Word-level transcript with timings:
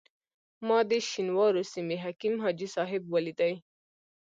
ما 0.67 0.79
د 0.89 0.91
شینوارو 1.09 1.61
سیمې 1.73 1.97
حکیم 2.03 2.35
حاجي 2.43 2.67
صاحب 2.75 3.01
ولیدی. 3.13 3.53